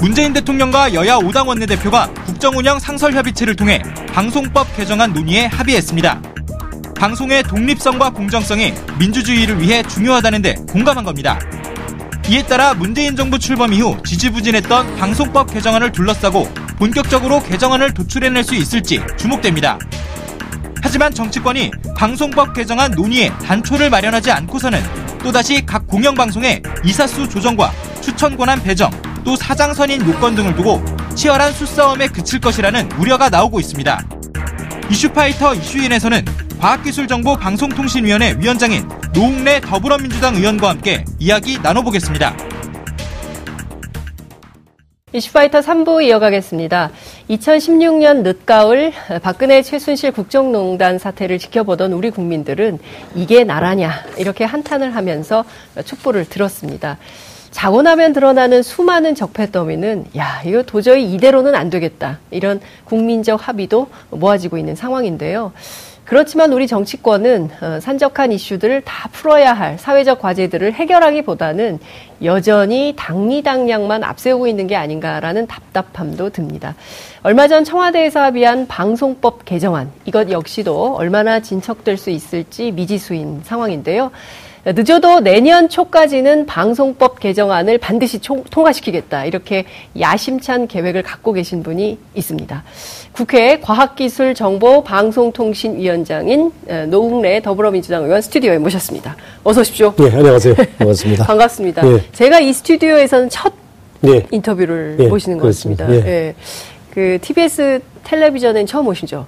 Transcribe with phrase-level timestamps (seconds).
[0.00, 3.82] 문재인 대통령과 여야 5당 원내대표가 국정운영 상설협의체를 통해
[4.12, 6.22] 방송법 개정안 논의에 합의했습니다.
[6.96, 11.38] 방송의 독립성과 공정성이 민주주의를 위해 중요하다는데 공감한 겁니다.
[12.28, 19.02] 이에 따라 문재인 정부 출범 이후 지지부진했던 방송법 개정안을 둘러싸고 본격적으로 개정안을 도출해낼 수 있을지
[19.16, 19.78] 주목됩니다.
[20.80, 24.80] 하지만 정치권이 방송법 개정안 논의에 단초를 마련하지 않고서는
[25.18, 28.90] 또다시 각 공영방송의 이사수 조정과 추천 권한 배정,
[29.24, 30.82] 또 사장 선임 요건 등을 두고
[31.14, 34.00] 치열한 수싸움에 그칠 것이라는 우려가 나오고 있습니다.
[34.90, 36.24] 이슈파이터 이슈인에서는
[36.60, 42.36] 과학기술정보 방송통신위원회 위원장인 노웅래 더불어민주당 의원과 함께 이야기 나눠보겠습니다.
[45.12, 46.90] 이슈파이터 3부 이어가겠습니다.
[47.30, 52.78] 2016년 늦가을 박근혜 최순실 국정농단 사태를 지켜보던 우리 국민들은
[53.14, 55.44] 이게 나라냐 이렇게 한탄을 하면서
[55.82, 56.98] 촛불을 들었습니다.
[57.50, 63.88] 자고 나면 드러나는 수많은 적폐 더미는 야 이거 도저히 이대로는 안 되겠다 이런 국민적 합의도
[64.10, 65.52] 모아지고 있는 상황인데요.
[66.08, 71.80] 그렇지만 우리 정치권은 어, 산적한 이슈들을 다 풀어야 할 사회적 과제들을 해결하기보다는
[72.24, 76.76] 여전히 당리당량만 앞세우고 있는 게 아닌가라는 답답함도 듭니다.
[77.22, 84.10] 얼마 전 청와대에서 합의한 방송법 개정안 이것 역시도 얼마나 진척될 수 있을지 미지수인 상황인데요.
[84.74, 89.24] 늦어도 내년 초까지는 방송법 개정안을 반드시 총, 통과시키겠다.
[89.24, 89.64] 이렇게
[89.98, 92.64] 야심찬 계획을 갖고 계신 분이 있습니다.
[93.12, 96.52] 국회 과학기술정보방송통신위원장인
[96.88, 99.16] 노웅래 더불어민주당 의원 스튜디오에 모셨습니다.
[99.42, 99.94] 어서 오십시오.
[99.96, 100.54] 네, 안녕하세요.
[100.78, 101.24] 반갑습니다.
[101.24, 101.82] 반갑습니다.
[101.82, 102.04] 네.
[102.12, 103.54] 제가 이 스튜디오에서는 첫
[104.00, 104.26] 네.
[104.30, 105.86] 인터뷰를 네, 모시는 것 같습니다.
[105.86, 106.34] 네.
[106.92, 109.24] 그 TBS 텔레비전엔 처음 오시죠?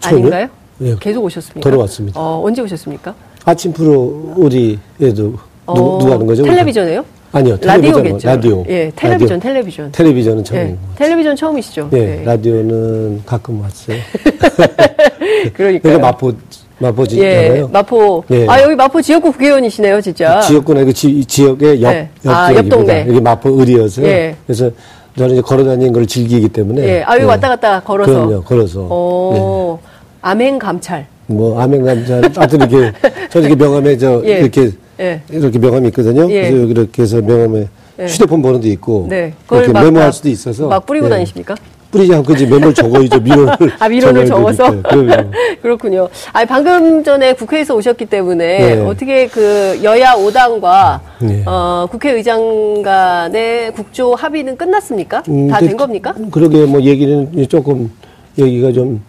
[0.00, 0.26] 처음이요?
[0.26, 0.48] 아닌가요?
[0.78, 0.94] 네.
[1.00, 1.70] 계속 오셨습니까?
[1.70, 2.20] 돌아왔습니다.
[2.20, 3.14] 어, 언제 오셨습니까?
[3.44, 5.34] 아침 프로 우리에도
[5.66, 6.42] 어, 누, 누가 하는 거죠?
[6.44, 7.04] 텔레비전에요?
[7.32, 8.28] 아니요, 라디오겠죠.
[8.28, 8.64] 라디오.
[8.68, 9.40] 예, 텔레비전, 라디오.
[9.40, 9.92] 텔레비전.
[9.92, 10.58] 텔레비전은 처음.
[10.60, 11.88] 예, 텔레비전 처음이시죠?
[11.90, 12.24] 네, 네.
[12.24, 13.96] 라디오는 가끔 왔어요.
[15.52, 15.90] 그러니까.
[15.90, 16.32] 여기 마포,
[16.78, 17.56] 마포 지잖아요.
[17.56, 18.24] 예, 마포.
[18.30, 18.46] 예.
[18.48, 20.40] 아, 여기 마포 지역구 국회의원이시네요, 진짜.
[20.42, 22.08] 지역구는 아니고 지, 지역의 옆, 네.
[22.24, 23.04] 옆 아, 옆 동네.
[23.08, 24.04] 여기 마포 을이어서.
[24.04, 24.36] 예.
[24.46, 24.70] 그래서
[25.18, 26.82] 저는 이제 걸어 다니는 걸 즐기기 때문에.
[26.86, 27.28] 예, 아, 여기 네.
[27.30, 28.12] 왔다 갔다 걸어서.
[28.12, 28.80] 그럼요, 걸어서.
[28.82, 29.88] 오, 네.
[30.22, 31.06] 암행 감찰.
[31.26, 32.92] 뭐 하여튼 이렇게,
[33.30, 34.40] 저는 이렇게 명함에 저, 예.
[34.40, 34.70] 이렇게,
[35.00, 35.20] 예.
[35.30, 36.30] 이렇게 명함이 있거든요.
[36.30, 36.42] 예.
[36.42, 37.68] 그래서 여기 이렇게 해서 명함에
[37.98, 38.06] 예.
[38.06, 39.06] 휴대폰 번호도 있고.
[39.08, 39.32] 네.
[39.50, 40.68] 이렇게 막, 메모할 수도 있어서.
[40.68, 41.10] 막 뿌리고 예.
[41.10, 41.54] 다니십니까?
[41.94, 43.56] 뿌리지 않고 이제 메모를 적어야죠, 민원을.
[43.78, 44.74] 아, 민원을 적어서?
[45.62, 46.08] 그렇군요.
[46.32, 48.80] 아니, 방금 전에 국회에서 오셨기 때문에 네.
[48.84, 51.44] 어떻게 그 여야 5당과 네.
[51.46, 55.22] 어, 국회의장 간의 국조 합의는 끝났습니까?
[55.28, 56.14] 음, 다된 겁니까?
[56.32, 57.92] 그러게 뭐 얘기는 조금
[58.38, 59.00] 여기가 좀,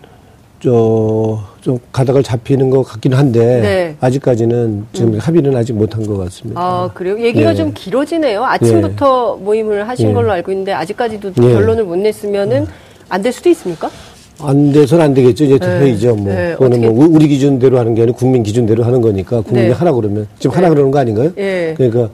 [0.62, 3.96] 저, 좀 가닥을 잡히는 것 같긴 한데 네.
[4.00, 5.20] 아직까지는 지금 음.
[5.20, 6.62] 합의는 아직 못한 것 같습니다.
[6.62, 7.20] 아 그래요?
[7.20, 7.56] 얘기가 네.
[7.56, 8.44] 좀 길어지네요.
[8.44, 9.44] 아침부터 네.
[9.46, 10.14] 모임을 하신 네.
[10.14, 11.54] 걸로 알고 있는데 아직까지도 네.
[11.54, 12.68] 결론을 못 냈으면은
[13.10, 13.90] 안 될 수도 있습니까?
[14.42, 15.46] 안 돼서는 안 되겠죠.
[15.46, 15.80] 이제 네.
[15.80, 16.16] 회의죠.
[16.16, 20.28] 뭐 그거는 뭐 우리 기준대로 하는 게 아니고 국민 기준대로 하는 거니까 국민이 하라 그러면
[20.38, 21.32] 지금 하라 그러는 거 아닌가요?
[21.34, 22.10] 그러니까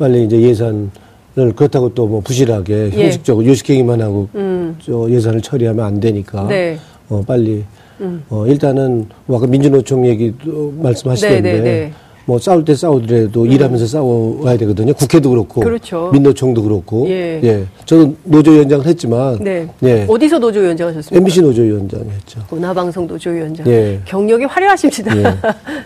[0.00, 0.90] 빨리 이제 예산
[1.38, 3.02] 을 그렇다고 또 뭐 부실하게 예.
[3.04, 4.74] 형식적으로 요식행위만 하고 음.
[4.82, 6.48] 저 예산을 처리하면 안 되니까
[7.10, 7.62] 어, 빨리
[8.00, 8.22] 음.
[8.28, 11.62] 어, 일단은 뭐 아까 민주노총 얘기도 말씀하시던데 네네네.
[11.62, 11.92] 네, 네.
[12.26, 13.52] 뭐 싸울 때 싸우더라도 음.
[13.52, 14.92] 일하면서 싸워야 되거든요.
[14.94, 16.10] 국회도 그렇고, 그렇죠.
[16.12, 17.08] 민노총도 그렇고.
[17.08, 17.40] 예.
[17.42, 17.64] 예.
[17.84, 19.68] 저는 노조위원장을 했지만, 네.
[19.84, 20.04] 예.
[20.08, 21.16] 어디서 노조위원장 하셨습니까?
[21.16, 22.40] MBC 노조위원장 했죠.
[22.50, 23.64] 문화방송 노조위원장.
[23.68, 24.00] 예.
[24.04, 25.16] 경력이 화려하십니다.
[25.16, 25.22] 예.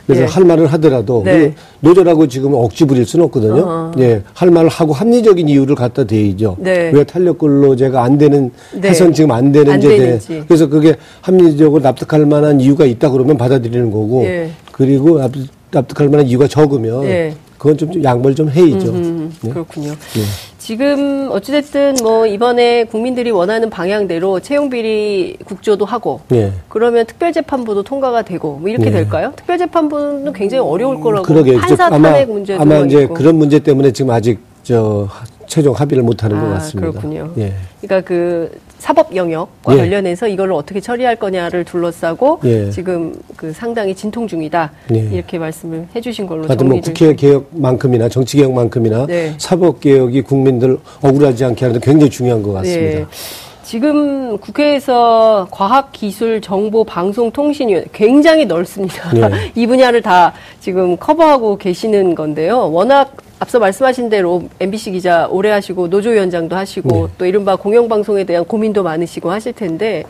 [0.07, 0.25] 그래서 예.
[0.25, 1.55] 할 말을 하더라도 네.
[1.81, 3.63] 노조라고 지금 억지 부릴 수는 없거든요.
[3.63, 4.23] 어 예.
[4.33, 6.57] 할 말을 하고 합리적인 이유를 갖다 대야죠.
[6.59, 6.91] 네.
[6.95, 8.89] 왜 탄력 근로제가 안 되는 네.
[8.89, 10.19] 해선 지금 안 되는지에 대해
[10.49, 14.51] 그래서 그게 합리적으로 납득할 만한 이유가 있다 그러면 받아들이는 거고, 예.
[14.73, 15.21] 그리고
[15.71, 17.35] 납득할 만한 이유가 적으면 네.
[17.59, 18.93] 그건 좀 양보를 좀 해야죠.
[18.93, 19.51] 네.
[19.51, 19.91] 그렇군요.
[19.91, 20.23] 네.
[20.59, 26.53] 지금 어찌됐든 뭐 이번에 국민들이 원하는 방향대로 채용비리 국조도 하고 네.
[26.69, 28.93] 그러면 특별재판부도 통과가 되고 뭐 이렇게 네.
[28.93, 29.33] 될까요?
[29.37, 31.57] 특별재판부는 굉장히 어려울 거라고 그러게.
[31.57, 33.15] 판사 탄핵 문제도 아마 이제 있고.
[33.15, 35.09] 그런 문제 때문에 지금 아직 저
[35.51, 36.93] 최종 합의를 못하는 아, 것 같습니다.
[36.93, 37.31] 그렇군요.
[37.37, 37.53] 예.
[37.81, 39.79] 그러니까 그 사법 영역과 예.
[39.79, 42.71] 관련해서 이걸 어떻게 처리할 거냐를 둘러싸고 예.
[42.71, 44.99] 지금 그 상당히 진통 중이다 예.
[45.13, 46.69] 이렇게 말씀을 해주신 걸로 정리를.
[46.69, 49.35] 뭐 국회 개혁만큼이나 정치 개혁만큼이나 네.
[49.39, 52.99] 사법 개혁이 국민들 억울하지 않게 하는 데 굉장히 중요한 것 같습니다.
[53.01, 53.07] 네.
[53.65, 59.13] 지금 국회에서 과학기술정보방송통신위원 굉장히 넓습니다.
[59.13, 59.53] 네.
[59.57, 62.71] 이 분야를 다 지금 커버하고 계시는 건데요.
[62.73, 67.13] 워낙 앞서 말씀하신 대로 MBC 기자 오래 하시고 노조위원장도 하시고 네.
[67.17, 70.05] 또 이른바 공영방송에 대한 고민도 많으시고 하실 텐데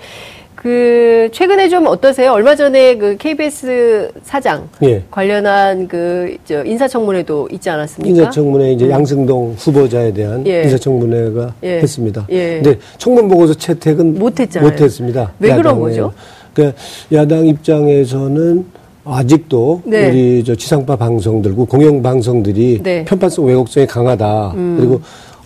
[0.56, 2.32] 그 최근에 좀 어떠세요?
[2.32, 5.05] 얼마 전에 그 KBS 사장 예.
[5.11, 8.11] 관련한 그저 인사청문회도 있지 않았습니까?
[8.19, 8.91] 인사청문회 이제 음.
[8.91, 10.65] 양승동 후보자에 대한 예.
[10.65, 11.79] 인사청문회가 예.
[11.79, 12.26] 했습니다.
[12.31, 12.61] 예.
[12.62, 14.71] 근데 청문 보고서 채택은 못했잖아요.
[14.71, 15.33] 못했습니다.
[15.38, 16.12] 왜 그런 거죠?
[16.53, 16.73] 그
[17.12, 18.80] 야당 입장에서는
[19.12, 20.09] 아직도 네.
[20.09, 23.05] 우리 저 지상파 방송들, 그 공영 방송들이 네.
[23.05, 24.53] 편파성 왜곡성이 강하다.
[24.55, 24.77] 음.
[24.79, 25.01] 그리고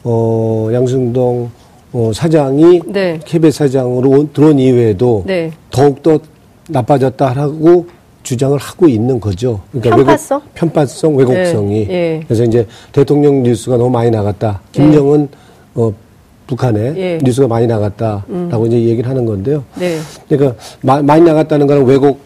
[0.05, 1.51] 어 양승동
[1.93, 3.21] 어, 사장이 네.
[3.25, 5.53] KBS 사장으로 들어온 이후에도 네.
[5.71, 6.19] 더욱더
[6.69, 7.87] 나빠졌다라고
[8.25, 9.61] 주장을 하고 있는 거죠.
[9.71, 10.39] 그러니까 편파성?
[10.39, 11.87] 왜곡, 편파성, 왜곡성이.
[11.87, 11.87] 네.
[11.87, 12.21] 네.
[12.27, 14.61] 그래서 이제 대통령 뉴스가 너무 많이 나갔다.
[14.73, 15.83] 김정은 네.
[15.83, 15.93] 어,
[16.47, 17.19] 북한에 예.
[17.23, 18.67] 뉴스가 많이 나갔다라고 음.
[18.67, 19.65] 이제 얘기를 하는 건데요.
[19.79, 19.99] 네.
[20.29, 22.19] 그러니까 마, 많이 나갔다는 거는 왜곡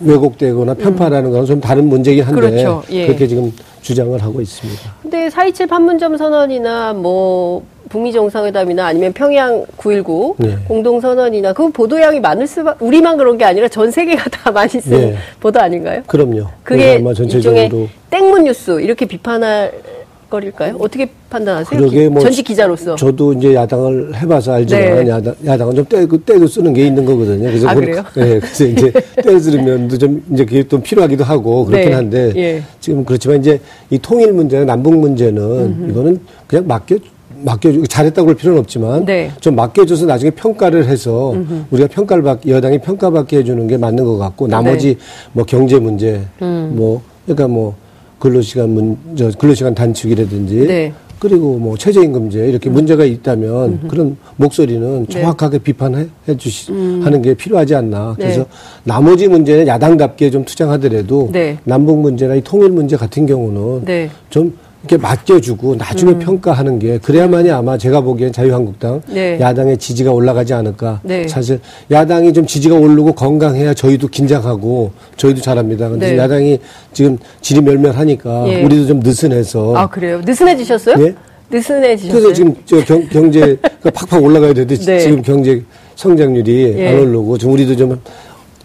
[0.00, 1.32] 왜곡되거나 편파라는 음.
[1.32, 2.82] 거는 좀 다른 문제긴 한데 그렇죠.
[2.90, 3.06] 예.
[3.06, 3.52] 그렇게 지금
[3.82, 4.80] 주장을 하고 있습니다.
[5.02, 10.56] 근데 4.27 판문점 선언이나 뭐 북미 정상회담이나 아니면 평양 9.19 네.
[10.68, 14.90] 공동 선언이나 그 보도량이 많을 수밖 우리만 그런 게 아니라 전 세계가 다 많이 쓴
[14.90, 15.16] 네.
[15.40, 16.02] 보도 아닌가요?
[16.06, 16.46] 그럼요.
[16.62, 19.72] 그게 전체적으로 땡문 뉴스 이렇게 비판할
[20.28, 20.76] 거릴까요?
[20.78, 21.78] 어떻게 판단하세요?
[21.78, 25.10] 그러게 뭐 전직 기자로서 저도 이제 야당을 해봐서 알지만 네.
[25.10, 27.48] 야당, 야당은 좀 때, 그 때도 쓰는 게 있는 거거든요.
[27.48, 28.04] 그래서 아, 그래요?
[28.14, 28.92] 네, 그래서 이제
[29.22, 31.94] 때 쓰면도 좀 이제 그게 좀 필요하기도 하고 그렇긴 네.
[31.94, 32.62] 한데 예.
[32.80, 33.60] 지금 그렇지만 이제
[33.90, 35.90] 이 통일 문제나 남북 문제는 음흠.
[35.90, 36.96] 이거는 그냥 맡겨
[37.40, 39.30] 맡겨주고 잘했다고 그럴 필요는 없지만 네.
[39.40, 41.64] 좀 맡겨줘서 나중에 평가를 해서 음흠.
[41.70, 45.00] 우리가 평가를 받 여당이 평가받게 해주는 게 맞는 것 같고 나머지 네.
[45.32, 46.72] 뭐 경제 문제 음.
[46.74, 47.76] 뭐 그러니까 뭐
[48.18, 50.92] 근로시간 문, 저 근로시간 단축이라든지 네.
[51.18, 52.74] 그리고 뭐 최저임금제 이렇게 음.
[52.74, 53.88] 문제가 있다면 음흠.
[53.88, 55.12] 그런 목소리는 네.
[55.12, 56.06] 정확하게 비판해
[56.36, 57.00] 주시 음.
[57.02, 58.14] 하는 게 필요하지 않나.
[58.18, 58.24] 네.
[58.24, 58.48] 그래서 네.
[58.84, 61.58] 나머지 문제는 야당답게 좀 투쟁하더라도 네.
[61.64, 64.10] 남북 문제나 이 통일 문제 같은 경우는 네.
[64.30, 64.56] 좀
[64.88, 66.18] 이렇게 맡겨주고 나중에 음.
[66.18, 69.38] 평가하는 게 그래야만이 아마 제가 보기엔 자유한국당 네.
[69.38, 71.00] 야당의 지지가 올라가지 않을까.
[71.02, 71.28] 네.
[71.28, 75.90] 사실 야당이 좀 지지가 오르고 건강해야 저희도 긴장하고 저희도 잘합니다.
[75.90, 76.18] 근데 네.
[76.18, 76.58] 야당이
[76.94, 78.62] 지금 질이 멸멸하니까 예.
[78.64, 79.76] 우리도 좀 느슨해서.
[79.76, 80.22] 아 그래요?
[80.24, 81.04] 느슨해지셨어요?
[81.04, 81.14] 예?
[81.50, 82.20] 느슨해지셨어요?
[82.20, 83.56] 그래서 지금 저 경, 경제가
[83.92, 84.98] 팍팍 올라가야 되는데 네.
[85.00, 85.62] 지금 경제
[85.96, 86.88] 성장률이 예.
[86.88, 88.00] 안 오르고 좀 우리도 좀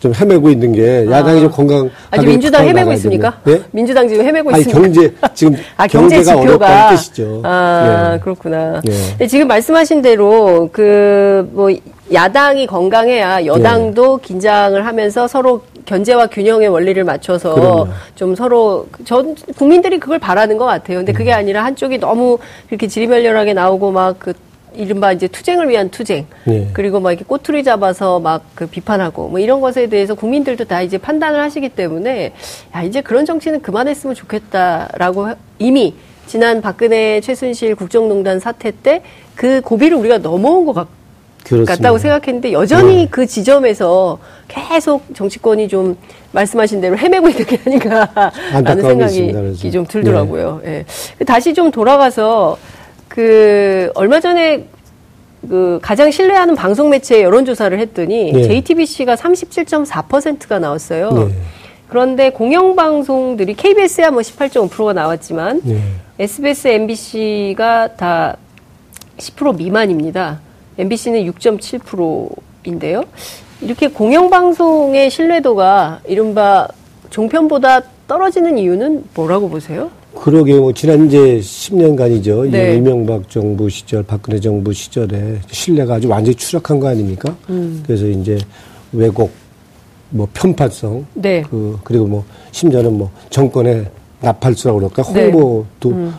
[0.03, 1.41] 좀 헤매고 있는 게 야당이 아.
[1.44, 1.89] 좀 건강.
[2.11, 3.38] 아직 민주당 헤매고 있습니까?
[3.45, 3.61] 네?
[3.71, 4.81] 민주당 지금 헤매고 아니, 있습니까?
[4.81, 7.41] 경제 지금 아, 경제 경제가 어렵다는 뜻이죠.
[7.45, 8.19] 아 네.
[8.19, 8.81] 그렇구나.
[8.83, 9.27] 네.
[9.27, 11.71] 지금 말씀하신 대로 그 뭐
[12.11, 14.27] 야당이 건강해야 여당도 네.
[14.27, 17.88] 긴장을 하면서 서로 견제와 균형의 원리를 맞춰서 그럼요.
[18.15, 20.97] 좀 서로 전 국민들이 그걸 바라는 것 같아요.
[20.97, 21.38] 근데 그게 음.
[21.38, 22.38] 아니라 한쪽이 너무
[22.69, 24.33] 이렇게 지리멸렬하게 나오고 막그
[24.75, 26.70] 이른바 이제 투쟁을 위한 투쟁 네.
[26.74, 30.98] 그리고 막 이렇게 꼬투리 잡아서 막 그 비판하고 뭐 이런 것에 대해서 국민들도 다 이제
[30.98, 32.34] 판단을 하시기 때문에
[32.75, 35.30] 야 이제 그런 정치는 그만했으면 좋겠다라고
[35.60, 35.96] 이미
[36.28, 39.02] 지난 박근혜 최순실 국정농단 사태 때
[39.36, 40.88] 그 고비를 우리가 넘어온 것 같,
[41.68, 43.08] 같다고 생각했는데 여전히 네.
[43.10, 45.98] 그 지점에서 계속 정치권이 좀
[46.31, 48.31] 말씀하신 대로 헤매고 있는 게 아닌가
[48.64, 50.62] 라는 생각이 좀 들더라고요.
[50.64, 50.86] 네.
[51.20, 51.25] 예.
[51.25, 52.58] 다시 좀 돌아가서
[53.13, 54.65] 그 얼마 전에
[55.48, 58.42] 그 가장 신뢰하는 방송 매체 여론조사를 했더니 네.
[58.42, 61.12] JTBC가 37.4%가 나왔어요.
[61.12, 61.27] 네.
[61.89, 65.80] 그런데 공영방송들이 KBS야 뭐 18.5%가 나왔지만 네.
[66.18, 68.36] SBS, MBC가 다
[69.18, 70.39] 10% 미만입니다.
[70.80, 73.04] MBC는 6.7%인데요.
[73.62, 76.68] 이렇게 공영방송의 신뢰도가 이른바
[77.12, 79.92] 종편보다 떨어지는 이유는 뭐라고 보세요?
[80.15, 80.62] 그러게요.
[80.62, 82.50] 뭐 지난 이제 10년간이죠.
[82.50, 82.75] 네.
[82.75, 87.36] 이명박 정부 시절, 박근혜 정부 시절에 신뢰가 아주 완전히 추락한 거 아닙니까?
[87.50, 87.84] 음.
[87.86, 88.38] 그래서 이제
[88.91, 89.32] 왜곡,
[90.10, 91.43] 뭐 편파성, 네.
[91.50, 93.86] 그 그리고 뭐 심지어는 뭐 정권의
[94.22, 95.96] 나팔수라고 그럴까 홍보도 네.
[95.96, 96.13] 음.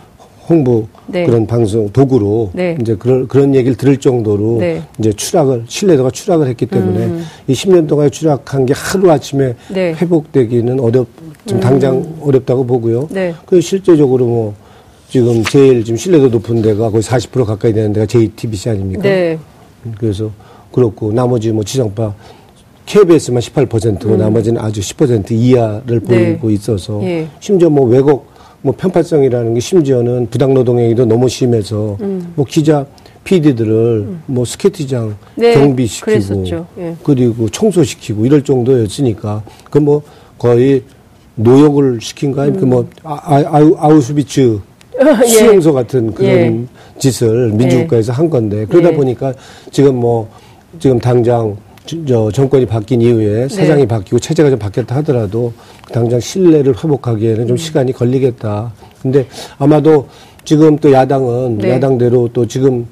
[0.49, 1.25] 홍보 네.
[1.25, 2.77] 그런 방송 도구로 네.
[2.81, 4.83] 이제 그런 그런 얘기를 들을 정도로 네.
[4.99, 7.25] 이제 추락을 신뢰도가 추락을 했기 때문에 음.
[7.47, 9.95] 이 10년 동안 추락한 게 하루 아침에 네.
[9.95, 11.07] 회복되기는 어렵
[11.47, 11.61] 좀 음.
[11.61, 13.09] 당장 어렵다고 보고요.
[13.11, 13.35] 네.
[13.47, 14.55] 그 실제적으로 뭐
[15.09, 19.03] 지금 제일 지금 신뢰도 높은 데가 거의 40% 가까이 되는 데가 JTBC 아닙니까?
[19.03, 19.39] 네.
[19.99, 20.31] 그래서
[20.73, 22.15] 그렇고 나머지 뭐 지정파
[22.87, 24.19] KBS만 18%고 음.
[24.19, 27.27] 나머지는 아주 10% 이하를 보이고 있어서 예.
[27.41, 28.34] 심지어 뭐 왜곡
[28.65, 32.33] 뭐 편파성이라는 게 심지어는 부당노동 행위도 너무 심해서 음.
[32.35, 32.87] 뭐 기자
[33.25, 34.23] PD들을 음.
[34.25, 36.47] 뭐 스케이트장 네, 경비시키고
[36.79, 36.97] 예.
[37.03, 40.03] 그리고 청소시키고 이럴 정도였으니까 그 뭐
[40.39, 40.83] 거의
[41.37, 42.65] 노역을 시킨 거 아닙니까?
[42.65, 42.71] 음.
[42.71, 44.59] 뭐 아, 아, 아우슈비츠
[45.25, 45.27] 예.
[45.27, 46.65] 수용소 같은 그런 예.
[46.99, 48.95] 짓을 민주국가에서 한 건데 그러다 예.
[48.95, 49.35] 보니까
[49.73, 50.27] 지금 뭐
[50.79, 51.55] 지금 당장
[51.87, 53.89] 저 정권이 바뀐 이후에 사장이 네.
[53.89, 55.53] 바뀌고 체제가 좀 바뀌었다 하더라도
[55.93, 57.57] 당장 신뢰를 회복하기에는 좀 음.
[57.57, 58.73] 시간이 걸리겠다.
[59.03, 59.27] 근데
[59.59, 60.09] 아마도
[60.45, 61.71] 지금 또 야당은 네.
[61.73, 62.87] 야당대로 또 지금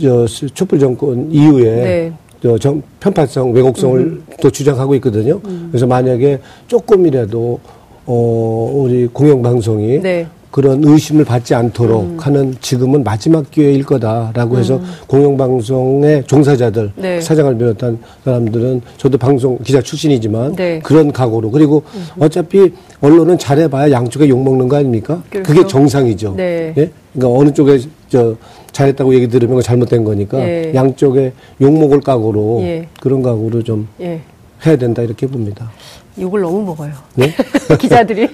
[0.00, 2.12] 저 촛불 정권 이후에 네.
[2.42, 4.24] 저 정, 편파성, 왜곡성을 음.
[4.40, 5.40] 또 주장하고 있거든요.
[5.44, 5.68] 음.
[5.70, 7.60] 그래서 만약에 조금이라도
[8.06, 10.26] 어 우리 공영방송이 네.
[10.50, 12.16] 그런 의심을 받지 않도록 음.
[12.18, 14.84] 하는 지금은 마지막 기회일 거다라고 해서 음.
[15.06, 17.20] 공영방송의 종사자들 네.
[17.20, 20.78] 사장을 비롯한 사람들은 저도 방송 기자 출신이지만 네.
[20.80, 22.06] 그런 각오로 그리고 음.
[22.20, 25.22] 어차피 언론은 잘해봐야 양쪽에 욕 먹는 거 아닙니까?
[25.30, 25.52] 그렇죠.
[25.52, 26.34] 그게 정상이죠.
[26.36, 26.72] 네.
[26.76, 26.90] 예?
[27.12, 27.78] 그러니까 어느 쪽에
[28.08, 28.36] 저
[28.72, 30.72] 잘했다고 얘기 들으면 잘못된 거니까 예.
[30.74, 32.88] 양쪽에 욕 먹을 각오로 예.
[33.00, 34.20] 그런 각오로 좀 예.
[34.64, 35.70] 해야 된다 이렇게 봅니다.
[36.20, 36.92] 욕을 너무 먹어요.
[37.14, 37.34] 네?
[37.78, 38.28] 기자들이.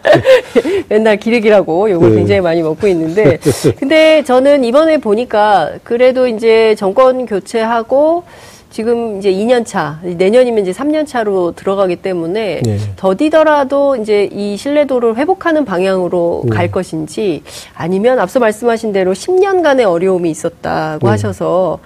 [0.88, 2.16] 맨날 기르기라고 욕을 네.
[2.16, 3.38] 굉장히 많이 먹고 있는데.
[3.78, 8.24] 근데 저는 이번에 보니까 그래도 이제 정권 교체하고
[8.70, 12.78] 지금 이제 2년 차, 내년이면 이제 3년 차로 들어가기 때문에 네.
[12.96, 16.56] 더디더라도 이제 이 신뢰도를 회복하는 방향으로 네.
[16.56, 17.42] 갈 것인지
[17.74, 21.10] 아니면 앞서 말씀하신 대로 10년간의 어려움이 있었다고 네.
[21.10, 21.80] 하셔서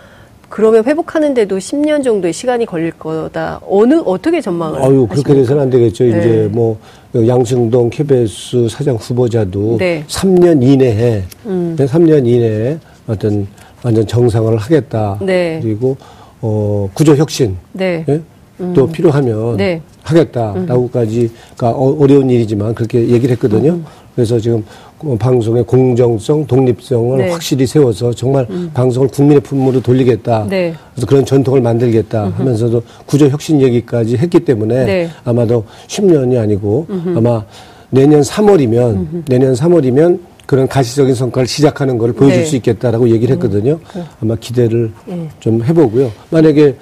[0.49, 3.61] 그러면 회복하는데도 10년 정도의 시간이 걸릴 거다.
[3.69, 4.81] 어느 어떻게 전망을?
[4.83, 6.05] 아유 그렇게 돼서는 안 되겠죠.
[6.05, 6.11] 네.
[6.11, 6.79] 이제 뭐
[7.15, 10.05] 양승동 KBS 사장 후보자도 네.
[10.09, 11.77] 3년 이내에 음.
[11.79, 13.47] 3년 이내에 어떤
[13.83, 15.19] 완전 정상을 하겠다.
[15.23, 15.61] 네.
[15.63, 15.97] 그리고
[16.41, 17.57] 어 구조 혁신.
[17.73, 18.05] 네.
[18.09, 18.21] 예?
[18.61, 18.73] 음.
[18.75, 19.81] 또 필요하면 네.
[20.03, 23.73] 하겠다라고까지가 어, 어려운 일이지만 그렇게 얘기를 했거든요.
[23.73, 23.85] 음.
[24.15, 27.31] 그래서 지금 어, 방송의 공정성, 독립성을 네.
[27.31, 28.71] 확실히 세워서 정말 음.
[28.75, 30.47] 방송을 국민의 품으로 돌리겠다.
[30.49, 30.75] 네.
[30.95, 32.39] 그래서 그런 전통을 만들겠다 음흠.
[32.39, 35.11] 하면서도 구조 혁신 얘기까지 했기 때문에 네.
[35.25, 37.19] 아마도 10년이 아니고 음흠.
[37.19, 37.45] 아마
[37.91, 39.23] 내년 3월이면 음흠.
[39.27, 42.45] 내년 3월이면 그런 가시적인 성과를 시작하는 걸 보여줄 네.
[42.45, 43.43] 수 있겠다라고 얘기를 음.
[43.43, 43.79] 했거든요.
[43.97, 44.05] 음.
[44.21, 45.29] 아마 기대를 네.
[45.41, 46.11] 좀 해보고요.
[46.31, 46.77] 만약에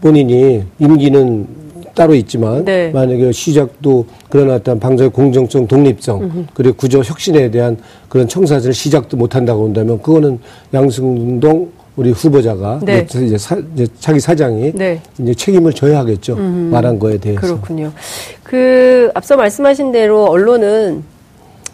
[0.00, 1.65] 본인이 임기는
[1.96, 2.90] 따로 있지만 네.
[2.90, 6.44] 만약에 시작도 그런 어떤 방송의 공정성, 독립성 음흠.
[6.54, 7.76] 그리고 구조 혁신에 대한
[8.08, 10.38] 그런 청사진을 시작도 못 한다고 한다면 그거는
[10.72, 13.06] 양승동 우리 후보자가 네.
[13.08, 15.00] 이제, 사, 이제 자기 사장이 네.
[15.18, 16.34] 이제 책임을 져야 하겠죠.
[16.34, 16.70] 음흠.
[16.70, 17.40] 말한 거에 대해서.
[17.40, 17.90] 그렇군요.
[18.42, 21.02] 그 앞서 말씀하신 대로 언론은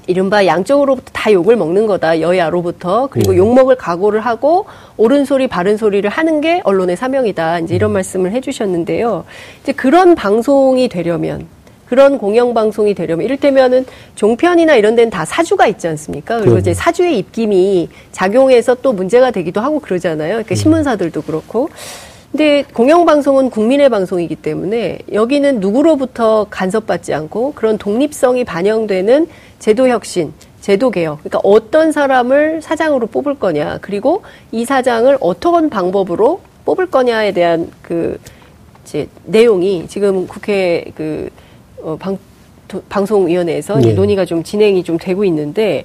[0.07, 2.21] 이른바 양쪽으로부터 다 욕을 먹는 거다.
[2.21, 3.09] 여야로부터.
[3.11, 3.39] 그리고 네.
[3.39, 4.67] 욕먹을 각오를 하고
[4.97, 7.61] 옳은 소리, 바른 소리를 하는 게 언론의 사명이다.
[7.61, 7.95] 이제 이런 음.
[7.95, 9.25] 말씀을 해주셨는데요.
[9.63, 11.47] 이제 그런 방송이 되려면
[11.89, 16.37] 그런 공영방송이 되려면 이를테면은 종편이나 이런 데는 다 사주가 있지 않습니까?
[16.37, 16.61] 그리고 그럼.
[16.61, 20.31] 이제 사주의 입김이 작용해서 또 문제가 되기도 하고 그러잖아요.
[20.31, 20.57] 그러니까 음.
[20.57, 21.69] 신문사들도 그렇고.
[22.33, 30.91] 근데 공영방송은 국민의 방송이기 때문에 여기는 누구로부터 간섭받지 않고 그런 독립성이 반영되는 제도 혁신, 제도
[30.91, 31.19] 개혁.
[31.19, 38.19] 그러니까 어떤 사람을 사장으로 뽑을 거냐, 그리고 이 사장을 어떤 방법으로 뽑을 거냐에 대한 그
[38.85, 41.29] 이제 내용이 지금 국회 그
[41.83, 42.17] 어, 방,
[42.89, 43.93] 방송위원회에서 네.
[43.93, 45.85] 논의가 좀 진행이 좀 되고 있는데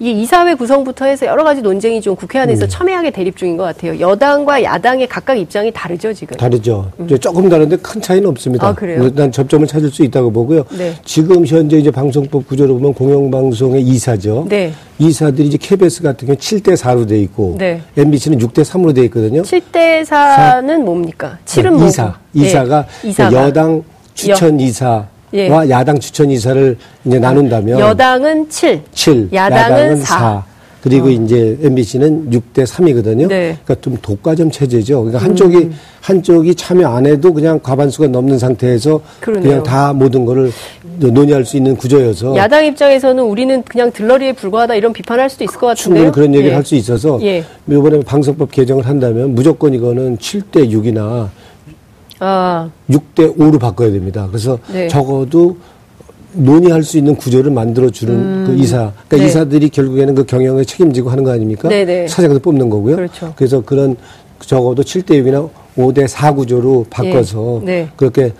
[0.00, 2.68] 이 이사회 구성부터 해서 여러 가지 논쟁이 좀 국회 안에서 네.
[2.68, 3.98] 첨예하게 대립 중인 것 같아요.
[3.98, 6.36] 여당과 야당의 각각 입장이 다르죠 지금.
[6.36, 6.90] 다르죠.
[7.00, 7.08] 음.
[7.18, 8.68] 조금 다른데 큰 차이는 없습니다.
[8.68, 9.02] 아, 그래요?
[9.02, 10.64] 일단 접점을 찾을 수 있다고 보고요.
[10.76, 10.94] 네.
[11.04, 14.46] 지금 현재 이제 방송법 구조로 보면 공영방송의 이사죠.
[14.48, 14.72] 네.
[15.00, 17.80] 이사들이 이제 KBS 같은 경우 7대 4로 돼 있고 네.
[17.96, 19.42] MBC는 6대 3으로 돼 있거든요.
[19.42, 21.38] 7대 4는 뭡니까?
[21.44, 21.86] 7은 뭐?
[21.86, 22.14] 이사.
[22.34, 23.46] 이사가, 이사가.
[23.46, 23.82] 여당
[24.14, 25.48] 추천 이사 예.
[25.48, 30.18] 와 야당 추천 이사를 이제 나눈다면 여당은 7, 7 야당은, 야당은 4.
[30.18, 30.44] 4.
[30.82, 31.10] 그리고 어.
[31.10, 33.26] 이제 MBC는 6대 3이거든요.
[33.26, 33.58] 네.
[33.64, 35.02] 그러니까 좀 독과점 체제죠.
[35.04, 35.74] 그러니까 한쪽이 음.
[36.00, 39.42] 한쪽이 참여 안 해도 그냥 과반수가 넘는 상태에서 그러네요.
[39.42, 40.52] 그냥 다 모든 거를
[40.98, 45.66] 논의할 수 있는 구조여서 야당 입장에서는 우리는 그냥 들러리에 불과하다 이런 비판할 수도 있을 것
[45.68, 46.04] 같은데요.
[46.04, 46.54] 충분히 그런 얘기를 예.
[46.54, 47.44] 할수 있어서 예.
[47.68, 51.28] 이번에 방송법 개정을 한다면 무조건 이거는 7대 6이나
[52.20, 52.70] 아.
[52.90, 54.26] 6대 5로 바꿔야 됩니다.
[54.28, 54.88] 그래서 네.
[54.88, 55.56] 적어도
[56.32, 58.44] 논의할 수 있는 구조를 만들어주는 음.
[58.46, 58.92] 그 이사.
[59.08, 59.26] 그러니까 네.
[59.26, 61.68] 이사들이 결국에는 그 경영에 책임지고 하는 거 아닙니까?
[61.68, 61.84] 네네.
[61.84, 62.08] 네.
[62.08, 62.96] 사장도 뽑는 거고요.
[62.96, 63.32] 그렇죠.
[63.36, 63.96] 그래서 그런
[64.40, 67.66] 적어도 7대 6이나 5대 4 구조로 바꿔서 예.
[67.66, 67.88] 네.
[67.96, 68.32] 그렇게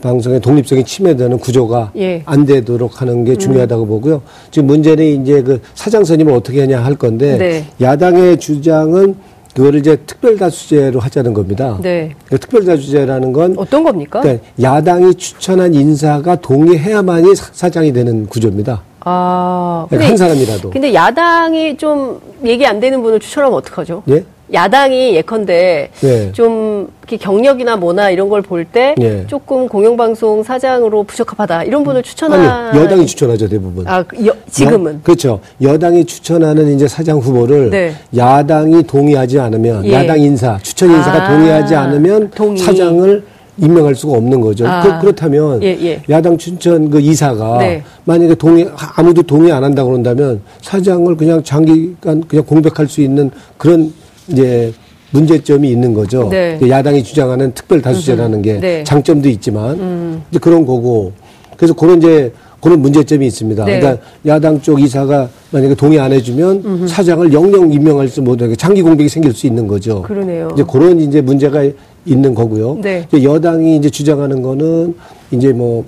[0.00, 2.22] 방송의 독립성이 침해되는 구조가 예.
[2.24, 3.38] 안 되도록 하는 게 음.
[3.38, 3.88] 중요하다고 음.
[3.88, 4.22] 보고요.
[4.50, 7.64] 지금 문제는 이제 그 사장 선임을 어떻게 하냐 할 건데 네.
[7.80, 9.14] 야당의 주장은
[9.54, 11.78] 그거를 이제 특별다수제로 하자는 겁니다.
[11.82, 12.14] 네.
[12.26, 14.20] 그러니까 특별다수제라는 건 어떤 겁니까?
[14.20, 18.82] 그러니까 야당이 추천한 인사가 동의해야만이 사장이 되는 구조입니다.
[19.00, 20.70] 아, 그러니까 한 사람이라도.
[20.70, 24.02] 근데 야당이 좀 얘기 안 되는 분을 추천하면 어떡하죠?
[24.08, 24.24] 예?
[24.52, 26.32] 야당이 예컨대 네.
[26.32, 29.24] 좀 경력이나 뭐나 이런 걸 볼때 네.
[29.26, 33.86] 조금 공영방송 사장으로 부적합하다 이런 분을 추천하 여당이 추천하죠 대부분.
[33.86, 35.40] 아 여, 지금은 여, 그렇죠.
[35.60, 37.94] 여당이 추천하는 이제 사장 후보를 네.
[38.16, 39.92] 야당이 동의하지 않으면 예.
[39.92, 42.58] 야당 인사 추천 인사가 아, 동의하지 않으면 동의.
[42.58, 43.24] 사장을
[43.58, 44.66] 임명할 수가 없는 거죠.
[44.66, 44.98] 아.
[44.98, 46.02] 그, 렇다면 예, 예.
[46.08, 47.82] 야당 춘천 그 이사가 네.
[48.04, 53.92] 만약에 동의 아무도 동의 안 한다고 그런다면 사장을 그냥 장기간 그냥 공백할 수 있는 그런
[54.28, 54.72] 이제
[55.10, 56.28] 문제점이 있는 거죠.
[56.30, 56.58] 네.
[56.66, 58.84] 야당이 주장하는 특별 다수제라는 게 네.
[58.84, 60.22] 장점도 있지만 음.
[60.30, 61.12] 이제 그런 거고
[61.56, 63.64] 그래서 그런 이제 그런 문제점이 있습니다.
[63.64, 63.80] 네.
[63.80, 66.86] 그러니까 야당 쪽 이사가 만약에 동의 안 해주면 음흠.
[66.86, 70.02] 사장을 영영 임명할 수 못하게 장기 공백이 생길 수 있는 거죠.
[70.02, 70.48] 그러네요.
[70.52, 71.64] 이제 그런 이제 문제가
[72.06, 72.78] 있는 거고요.
[72.80, 73.06] 네.
[73.12, 74.94] 여당이 이제 주장하는 거는
[75.32, 75.84] 이제 뭐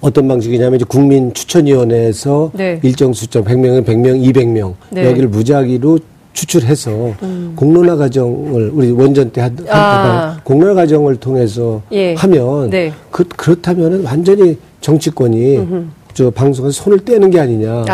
[0.00, 2.80] 어떤 방식이냐면 이제 국민 추천위원회에서 네.
[2.82, 5.06] 일정 숫자 100명은 100명, 200명 네.
[5.06, 5.98] 여기를 무작위로
[6.32, 7.52] 추출해서 음.
[7.56, 10.40] 공론화 과정을 우리 원전 때 하던 아.
[10.44, 12.14] 공론화 과정을 통해서 예.
[12.14, 12.92] 하면 네.
[13.10, 15.84] 그, 그렇다면은 완전히 정치권이 음흠.
[16.14, 17.86] 저 방송에서 손을 떼는 게 아니냐라고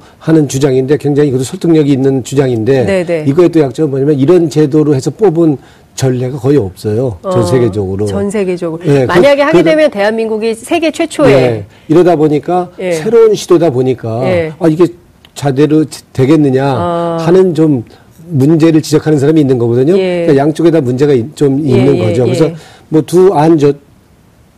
[0.00, 0.14] 아.
[0.18, 3.04] 하는 주장인데 굉장히 그것도 설득력이 있는 주장인데 네네.
[3.04, 3.24] 네.
[3.28, 5.58] 이거에 또 약점은 뭐냐면 이런 제도로 해서 뽑은
[5.94, 7.18] 전례가 거의 없어요.
[7.22, 8.06] 전 어, 세계적으로.
[8.06, 8.82] 전 세계적으로.
[8.82, 11.34] 네, 그 만약에 그, 하게 되면 대한민국이 세계 최초의.
[11.34, 12.92] 네, 이러다 보니까 예.
[12.92, 14.52] 새로운 시도다 보니까 예.
[14.58, 14.86] 아 이게
[15.34, 17.18] 자대로 되겠느냐 아.
[17.20, 17.84] 하는 좀
[18.28, 19.96] 문제를 지적하는 사람이 있는 거거든요.
[19.98, 20.22] 예.
[20.26, 22.24] 그러니까 양쪽에 다 문제가 좀 있는 예, 거죠.
[22.24, 22.50] 그래서
[22.88, 23.72] 뭐 두 안 저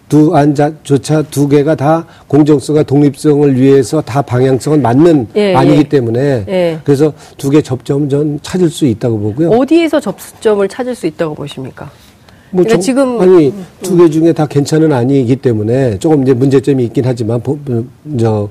[0.06, 5.82] 두 안자조차 두 개가 다 공정성과 독립성을 위해서 다 방향성은 맞는 예, 아니기 예.
[5.84, 6.78] 때문에 예.
[6.84, 9.48] 그래서 두 개 접점 전 찾을 수 있다고 보고요.
[9.50, 11.90] 어디에서 접점을 찾을 수 있다고 보십니까?
[12.50, 13.66] 뭐 그러니까 정, 지금 아니 음.
[13.82, 17.40] 두개 중에 다 괜찮은 아니기 때문에 조금 이제 문제점이 있긴 하지만
[18.20, 18.48] 저,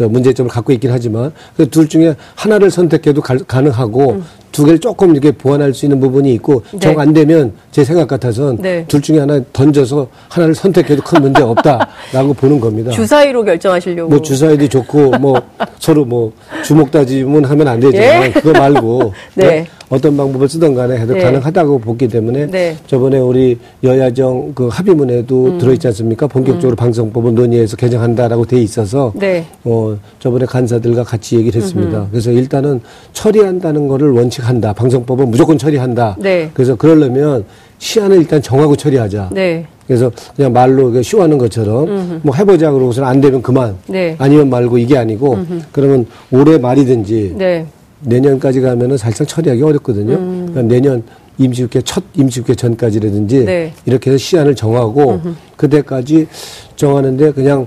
[0.00, 4.24] 저 문제점을 갖고 있긴 하지만 그 둘 중에 하나를 선택해도 가, 능하고 음.
[4.52, 6.78] 두 개를 조금 이렇게 보완할 수 있는 부분이 있고 네.
[6.78, 8.84] 정안 되면 제 생각 같아서는 네.
[8.88, 12.90] 둘 중에 하나 던져서 하나를 선택해도 큰 문제 없다라고 보는 겁니다.
[12.90, 14.10] 주사위로 결정하시려고.
[14.10, 15.40] 뭐 주사위도 좋고 뭐
[15.78, 16.32] 서로 뭐
[16.64, 18.24] 주먹 다짐은 하면 안 되잖아요.
[18.24, 18.30] 예?
[18.32, 19.46] 그거 말고 네.
[19.46, 19.66] 네?
[19.90, 21.20] 어떤 방법을 쓰던 간에 해도 네.
[21.20, 22.76] 가능하다고 보기 때문에 네.
[22.86, 25.58] 저번에 우리 여야정 그 합의문에도 음.
[25.58, 26.28] 들어있지 않습니까?
[26.28, 26.76] 본격적으로 음.
[26.76, 29.44] 방송법을 논의해서 개정한다라고 돼 있어서 네.
[29.64, 31.98] 어 저번에 간사들과 같이 얘기를 했습니다.
[31.98, 32.08] 음흠.
[32.12, 32.80] 그래서 일단은
[33.12, 34.72] 처리한다는 거를 원칙 한다.
[34.72, 36.16] 방송법은 무조건 처리한다.
[36.18, 36.50] 네.
[36.54, 37.44] 그래서 그러려면
[37.78, 39.30] 시한을 일단 정하고 처리하자.
[39.32, 39.66] 네.
[39.86, 42.20] 그래서 그냥 말로 쇼하는 것처럼 음흠.
[42.22, 43.76] 뭐 해보자 그러고서는 안 되면 그만.
[43.88, 44.14] 네.
[44.18, 45.60] 아니면 말고 이게 아니고 음흠.
[45.72, 47.66] 그러면 올해 말이든지 네.
[48.02, 50.14] 내년까지 가면은 사실상 처리하기 어렵거든요.
[50.14, 50.46] 음.
[50.50, 51.02] 그러니까 내년
[51.38, 53.72] 임시국회 첫 임시국회 전까지라든지 네.
[53.86, 55.34] 이렇게 해서 시한을 정하고 음흠.
[55.56, 56.28] 그때까지
[56.76, 57.66] 정하는데 그냥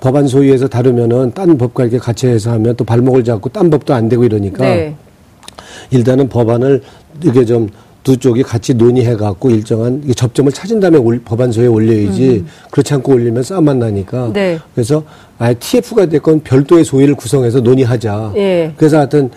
[0.00, 4.08] 법안 소위에서 다루면은 딴 법과 이렇게 같이 해서 하면 또 발목을 잡고 딴 법도 안
[4.08, 4.94] 되고 이러니까 네.
[5.90, 6.82] 일단은 법안을
[7.24, 7.68] 이게 좀
[8.04, 12.46] 두 쪽이 같이 논의해 갖고 일정한 접점을 찾은 다음에 올, 법안소에 올려야지 음.
[12.70, 14.58] 그렇지 않고 올리면 싸움만 나니까 네.
[14.74, 15.02] 그래서
[15.38, 18.32] 아예 TF가 됐건 별도의 소위를 구성해서 논의하자.
[18.36, 18.72] 예.
[18.76, 19.30] 그래서 하여튼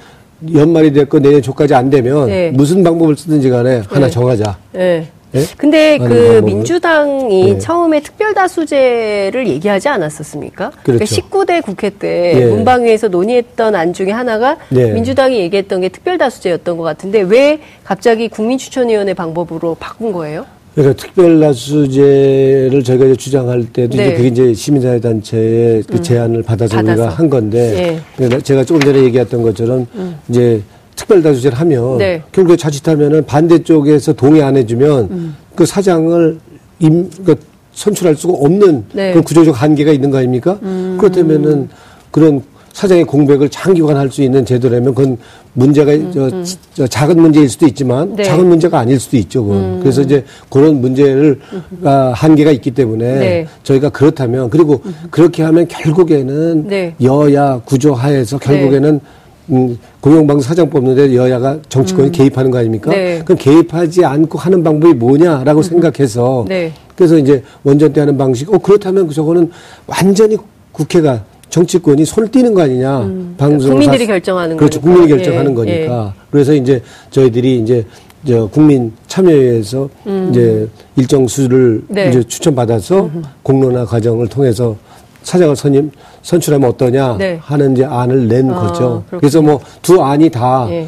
[0.54, 2.52] 연말이 됐건 내년 초까지 안 되면 네.
[2.52, 4.12] 무슨 방법을 쓰든지 간에 하나 네.
[4.12, 4.58] 정하자.
[4.74, 5.08] 네.
[5.38, 5.46] 네?
[5.58, 6.42] 근데 그.
[6.44, 7.60] 민주당이 네.
[7.60, 10.72] 처음에 특별다수제를 얘기하지 않았었습니까?
[10.84, 10.84] 그렇죠.
[10.84, 12.46] 그러니까 19대 국회 때 예.
[12.46, 14.92] 문방위에서 논의했던 안 중에 하나가 네.
[14.94, 20.46] 민주당이 얘기했던 게 특별다수제였던 것 같은데 왜 갑자기 국민추천위원회 방법으로 바꾼 거예요?
[20.78, 24.08] 그러니까 특별나수제를 저희가 이제 주장할 때도 네.
[24.08, 26.04] 이제 그게 이제 시민사회 단체의 그 음.
[26.04, 28.40] 제안을 받아서, 받아서, 우리가 한 건데 네.
[28.42, 30.20] 제가 조금 전에 얘기했던 것처럼 음.
[30.30, 30.62] 이제
[31.08, 32.22] 특별다수제를 하면 네.
[32.32, 35.36] 결국에 자칫하면은 반대쪽에서 동의 안 해주면 음.
[35.56, 36.38] 그 사장을
[36.80, 37.36] 임, 그
[37.74, 39.12] 선출할 수가 없는 네.
[39.12, 40.60] 그런 구조적 한계가 있는 거 아닙니까?
[40.64, 40.98] 음.
[41.00, 41.70] 그렇다면은
[42.12, 42.42] 그런
[42.74, 45.18] 사장의 공백을 장기간 할 수 있는 제도라면 그건
[45.54, 46.46] 문제가 음, 저, 음.
[46.76, 48.24] 저, 작은 문제일 수도 있지만 네.
[48.24, 49.44] 작은 문제가 아닐 수도 있죠.
[49.44, 49.58] 그건.
[49.58, 49.80] 음.
[49.82, 51.40] 그래서 이제 그런 문제를
[51.84, 53.48] 아, 한계가 있기 때문에 네.
[53.64, 54.96] 저희가 그렇다면 그리고 음.
[55.10, 56.94] 그렇게 하면 결국에는 네.
[57.02, 59.00] 여야 구조 하에서 결국에는 네.
[59.50, 62.12] 음, 공영방송 사장 뽑는데 여야가 정치권이 음.
[62.12, 62.92] 개입하는 거 아닙니까?
[62.92, 63.22] 네.
[63.24, 65.64] 그럼 개입하지 않고 하는 방법이 뭐냐라고 음.
[65.64, 66.74] 생각해서 네.
[66.96, 69.52] 그래서 이제 원전 때 하는 방식, 어, 그렇다면 저거는
[69.86, 70.38] 완전히
[70.72, 73.02] 국회가 정치권이 손을 띄는 거 아니냐.
[73.04, 73.36] 음.
[73.38, 74.14] 방송 국민들이 사...
[74.14, 74.82] 결정하는 그렇죠.
[74.82, 75.00] 거니까.
[75.00, 75.56] 국민이 결정하는 예.
[75.56, 76.14] 거니까.
[76.16, 76.22] 예.
[76.30, 76.82] 그래서 이제
[77.12, 77.86] 저희들이 이제
[78.28, 80.28] 저 국민 참여회에서 음.
[80.32, 82.10] 이제 일정 수를 네.
[82.10, 83.22] 이제 추천받아서 음흠.
[83.44, 84.76] 공론화 과정을 통해서
[85.28, 87.38] 사장을 선임 선출하면 어떠냐 네.
[87.42, 89.04] 하는 이제 안을 낸 아, 거죠.
[89.08, 89.20] 그렇군요.
[89.20, 90.88] 그래서 뭐 두 안이 다저 예.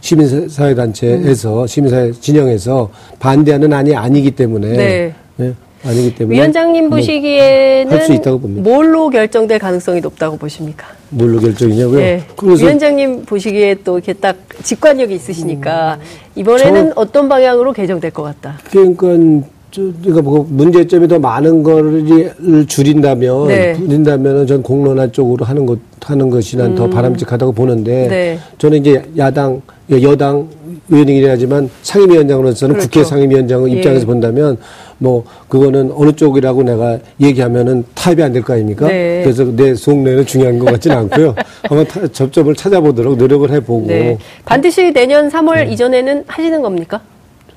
[0.00, 1.66] 시민사회 단체에서 음.
[1.66, 5.14] 시민사회 진영에서 반대하는 안이 아니기 때문에 네.
[5.36, 5.54] 네.
[5.84, 8.70] 아니기 때문에 위원장님 뭐 보시기에는 봅니다.
[8.70, 10.86] 뭘로 결정될 가능성이 높다고 보십니까?
[11.10, 11.98] 뭘로 결정이냐고요?
[11.98, 12.24] 네.
[12.42, 16.04] 위원장님 보시기에 또 이렇게 딱 직관력이 있으시니까 음,
[16.36, 18.58] 이번에는 저, 어떤 방향으로 개정될 것 같다.
[18.70, 23.74] 그러니까 그러니까 뭐 문제점이 더 많은 거를 줄인다면 네.
[23.74, 26.90] 줄인다면은 전 공론화 쪽으로 하는 것 하는 것이 난더 음.
[26.90, 28.38] 바람직하다고 보는데 네.
[28.58, 29.60] 저는 이제 야당
[29.90, 30.46] 여당
[30.90, 32.90] 의원이긴 하지만 상임위원장으로서는 그렇죠.
[32.90, 33.74] 국회 상임위원장 예.
[33.76, 34.58] 입장에서 본다면
[34.98, 38.86] 뭐 그거는 어느 쪽이라고 내가 얘기하면은 타협이 안 될 거 아닙니까?
[38.86, 39.22] 네.
[39.24, 41.34] 그래서 내 속내는 중요한 것 같지는 않고요.
[41.64, 44.18] 한번 타, 접점을 찾아보도록 노력을 해보고 네.
[44.44, 45.72] 반드시 내년 3월 음.
[45.72, 47.00] 이전에는 하시는 겁니까?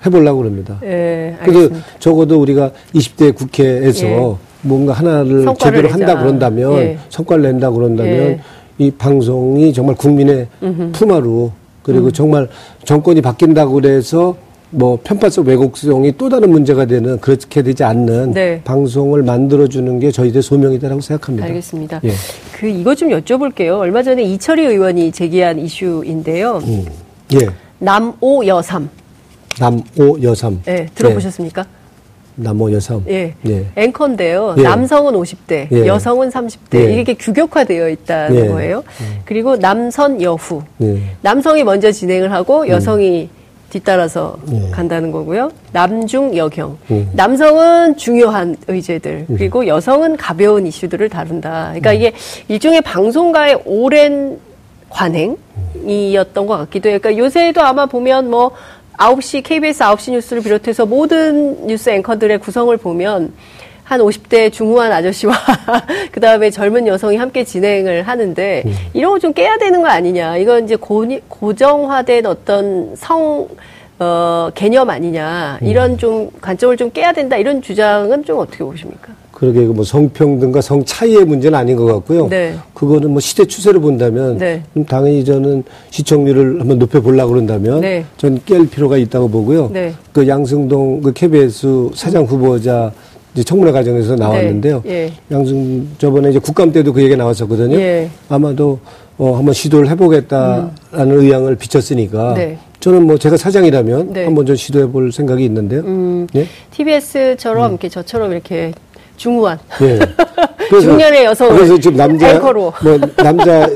[0.06, 0.78] 해보려고 합니다.
[0.82, 4.36] 네, 그래서 적어도 우리가 20대 국회에서 예.
[4.62, 6.98] 뭔가 하나를 제대로 한다 그런다면 예.
[7.10, 8.40] 성과를 낸다 그런다면 예.
[8.78, 10.92] 이 방송이 정말 국민의 음흠.
[10.92, 12.12] 품화로 그리고 음.
[12.12, 12.50] 정말
[12.84, 14.36] 정권이 바뀐다고 그래서
[14.70, 18.62] 뭐 편파적 왜곡성이 또 다른 문제가 되는 그렇게 되지 않는 네.
[18.66, 21.48] 방송을 만들어주는 게 저희들 소명이다라고 생각합니다.
[21.48, 22.02] 알겠습니다.
[22.04, 22.12] 예.
[22.52, 23.80] 그 이거 좀 여쭤볼게요.
[23.80, 26.58] 얼마 전에 이철희 의원이 제기한 이슈인데요.
[26.66, 26.86] 음.
[27.34, 27.48] 예.
[27.80, 28.90] 남오 여삼.
[29.60, 30.62] 남오 여삼.
[30.66, 31.62] 네, 들어보셨습니까?
[31.62, 31.78] 예.
[32.38, 33.04] 남모 여성.
[33.08, 33.34] 예.
[33.48, 33.66] 예.
[33.76, 34.56] 앵커인데요.
[34.60, 34.62] 예.
[34.62, 35.88] 남성은 50대, 예.
[35.88, 36.76] 여성은 30대.
[36.76, 37.02] 예.
[37.02, 38.48] 이게 규격화되어 있다는 예.
[38.48, 38.84] 거예요.
[39.02, 39.20] 음.
[39.26, 40.62] 그리고 남선 여후.
[40.82, 41.02] 예.
[41.22, 42.68] 남성이 먼저 진행을 하고 음.
[42.68, 43.38] 여성이 음.
[43.70, 44.38] 뒤따라서
[44.72, 45.52] 간다는 거고요.
[45.74, 46.78] 남중 여경.
[46.90, 47.10] 음.
[47.14, 49.36] 남성은 중요한 의제들, 음.
[49.38, 51.74] 그리고 여성은 가벼운 이슈들을 다룬다.
[51.74, 51.96] 그러니까 음.
[51.96, 52.14] 이게
[52.48, 54.40] 일종의 방송가의 오랜
[54.90, 57.00] 관행이었던 것 같기도 해요.
[57.02, 58.52] 그러니까 요새도 아마 보면 뭐
[58.98, 63.34] 9시 KBS 9시 뉴스를 비롯해서 모든 뉴스 앵커들의 구성을 보면
[63.84, 65.34] 한 50대 중후한 아저씨와
[66.12, 68.76] 그 다음에 젊은 여성이 함께 진행을 하는데 음.
[68.94, 70.38] 이런 거 좀 깨야 되는 거 아니냐.
[70.38, 73.48] 이건 이제 고, 고정화된 어떤 성,
[74.00, 75.60] 어, 개념 아니냐.
[75.62, 75.98] 이런 음.
[75.98, 77.38] 좀 관점을 좀 깨야 된다.
[77.38, 79.14] 이런 주장은 좀 어떻게 보십니까?
[79.38, 82.28] 그러게 뭐 성평등과 성 차이의 문제는 아닌 것 같고요.
[82.28, 82.56] 네.
[82.74, 84.64] 그거는 뭐 시대 추세를 본다면 네.
[84.88, 88.04] 당연히 저는 시청률을 한번 높여 보려고 그런다면 네.
[88.18, 89.70] 전깰 필요가 있다고 보고요.
[89.72, 89.94] 네.
[90.12, 92.92] 그 양승동 그 KBS 사장 후보자
[93.36, 94.82] 이제 청문회 과정에서 나왔는데요.
[94.84, 94.92] 네.
[94.92, 95.14] 예.
[95.30, 97.78] 양승 저번에 이제 국감 때도 그 얘기 나왔었거든요.
[97.78, 98.10] 예.
[98.30, 98.80] 아마도
[99.20, 101.12] 어 한번 시도를 해보겠다라는 음.
[101.12, 102.58] 의향을 비쳤으니까 네.
[102.80, 104.26] 저는 뭐 제가 사장이라면 네.
[104.26, 105.82] 한번 좀 시도해 볼 생각이 있는데요.
[105.82, 106.48] 음, 예?
[106.72, 107.72] TBS처럼 음.
[107.74, 108.72] 이렇게 저처럼 이렇게
[109.18, 109.60] 중후한.
[109.82, 110.00] 예.
[110.70, 111.50] 중년의 여성.
[111.56, 112.32] 그래서 지금 남자.
[112.32, 112.74] 앵커로.
[112.84, 113.68] 뭐 남자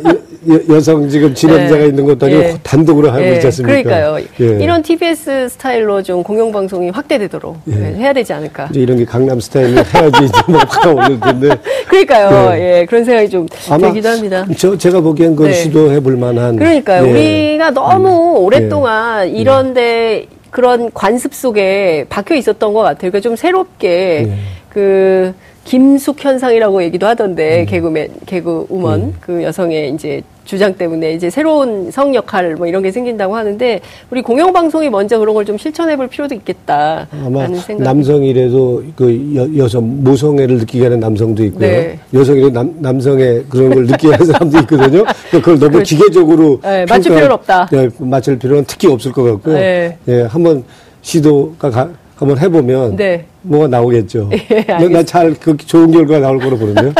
[0.69, 1.87] 여, 성 지금 진행자가 네.
[1.87, 2.57] 있는 것도 아니고 예.
[2.63, 3.35] 단독으로 하고 예.
[3.35, 3.83] 있지 않습니까?
[3.83, 4.25] 그러니까요.
[4.39, 4.63] 예.
[4.63, 7.75] 이런 TBS 스타일로 좀 공영 방송이 확대되도록 예.
[7.75, 8.67] 네, 해야 되지 않을까.
[8.71, 11.49] 이제 이런 게 강남 스타일로 해야지 이제 뭐가 오를 텐데.
[11.87, 12.57] 그러니까요.
[12.57, 12.79] 예.
[12.79, 12.85] 예.
[12.85, 14.45] 그런 생각이 좀 들기도 합니다.
[14.57, 15.57] 저, 제가 보기엔 그건 네.
[15.57, 16.55] 시도해 볼 만한.
[16.55, 17.05] 그러니까요.
[17.05, 17.11] 예.
[17.11, 18.43] 우리가 너무 음.
[18.43, 23.11] 오랫동안 이런데 그런 관습 속에 박혀 있었던 것 같아요.
[23.11, 24.27] 그러니까 좀 새롭게
[24.71, 27.65] 그 김숙 현상이라고 얘기도 하던데 음.
[27.65, 29.13] 개그맨 개그우먼 음.
[29.19, 33.79] 그 여성의 이제 주장 때문에 이제 새로운 성 역할 뭐 이런 게 생긴다고 하는데
[34.09, 37.07] 우리 공영 방송이 먼저 그런 걸 좀 실천해 볼 필요도 있겠다.
[37.11, 41.59] 아마 남성이라도 그 여, 성 모성애를 느끼게 하는 남성도 있고요.
[41.67, 41.99] 네.
[42.13, 45.03] 여성이라도 남, 남성의 그런 걸 느끼게 하는 사람도 있거든요.
[45.31, 45.95] 그걸 너무 그렇죠.
[45.95, 47.67] 기계적으로 네, 맞출 필요는 없다.
[47.71, 49.55] 네, 맞출 필요는 특히 없을 것 같고요.
[49.55, 49.97] 네.
[50.07, 50.63] 예, 한번
[51.01, 51.89] 시도가 가,
[52.21, 53.25] 한번 해보면 네.
[53.41, 54.29] 뭐가 나오겠죠.
[54.79, 56.93] 예, 나잘 그 좋은 결과 나올 거로 보는데요.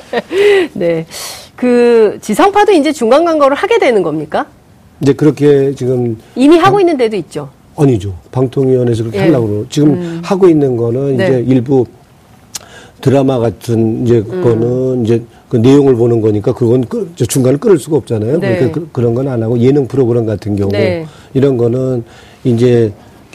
[0.72, 1.04] 네,
[1.54, 4.46] 그 지상파도 이제 중간 광고를 하게 되는 겁니까?
[5.02, 7.50] 이제 그렇게 지금 이미 하고 있는 데도 있죠.
[7.76, 8.14] 아니죠.
[8.32, 9.22] 방통위원회에서 그렇게 예.
[9.24, 10.20] 하려고 지금 음.
[10.24, 11.26] 하고 있는 거는 네.
[11.26, 11.84] 이제 일부
[13.02, 14.42] 드라마 같은 이제 음.
[14.42, 18.40] 거는 이제 그 내용을 보는 거니까 그건 끄, 중간에 끊을 수가 없잖아요.
[18.40, 18.56] 네.
[18.56, 21.04] 그러니까 그, 런 건 안 하고 예능 프로그램 같은 경우 네.
[21.34, 22.04] 이런 거는
[22.44, 22.90] 이제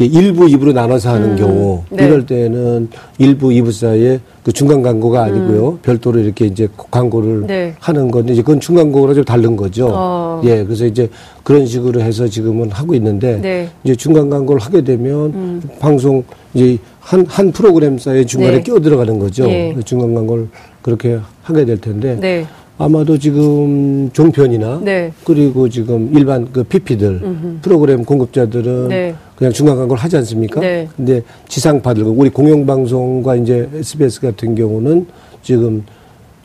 [0.06, 1.36] 일부, 이부로 나눠서 하는 음.
[1.38, 2.06] 경우 네.
[2.06, 5.70] 이럴 때는 일부, 이부 사이에 그 중간 광고가 아니고요.
[5.70, 5.80] 음.
[5.82, 7.76] 별도로 이렇게 이제 광고를 네.
[7.80, 9.90] 하는 건데 이제 그건 중간 광고랑 좀 다른 거죠.
[9.92, 10.42] 어.
[10.46, 11.10] 예, 그래서 이제
[11.44, 13.70] 그런 식으로 해서 지금은 하고 있는데 네.
[13.84, 15.62] 이제 중간 광고를 하게 되면 음.
[15.80, 18.64] 방송 이제 한, 한 프로그램 사이에 중간에 네.
[18.64, 19.48] 끼어 들어가는 거죠.
[19.50, 19.76] 예.
[19.86, 20.48] 중간 광고를
[20.82, 22.46] 그렇게 하게 될 텐데 네.
[22.78, 25.12] 아마도 지금 종편이나 네.
[25.24, 27.22] 그리고 지금 일반 그 PP들.
[27.62, 29.16] 프로그램 공급자들은 네.
[29.42, 30.62] 그냥 중간 광고를 하지 않습니까?
[30.62, 30.88] 네.
[30.96, 35.08] 근데 지상파들 우리 공영방송과 이제 SBS 같은 경우는
[35.42, 35.84] 지금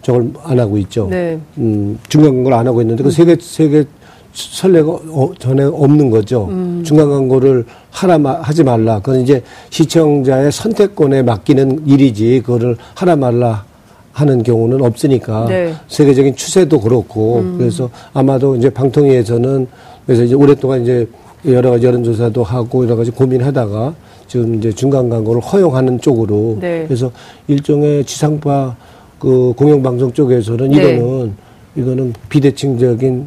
[0.01, 1.07] 저걸 안 하고 있죠.
[1.11, 1.39] 네.
[1.59, 3.85] 음, 중간 광고를 안 하고 있는데 그 세계 세계
[4.33, 6.47] 선례가 어, 전에 없는 거죠.
[6.49, 6.83] 음.
[6.87, 9.01] 중간 광고를 하라 마, 하지 말라.
[9.01, 13.67] 그건 이제 시청자의 선택권에 맡기는 일이지 그거를 하라 말라
[14.13, 15.75] 하는 경우는 없으니까 네.
[15.89, 17.59] 세계적인 추세도 그렇고 음.
[17.59, 19.67] 그래서 아마도 이제 방통위에서는
[20.07, 21.07] 그래서 이제 오랫동안 이제
[21.47, 23.95] 여러 가지 여론조사도 하고 여러 가지 고민하다가
[24.27, 26.85] 지금 이제 중간 광고를 허용하는 쪽으로 네.
[26.87, 27.11] 그래서
[27.47, 28.75] 일종의 지상파
[29.19, 30.97] 그 공영방송 쪽에서는 네.
[30.97, 31.33] 이거는
[31.77, 33.27] 이거는 비대칭적인